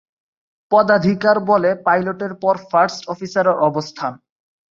[0.71, 4.13] পদাধিকার বলে পাইলটের পর ফার্স্ট অফিসারের অবস্থান।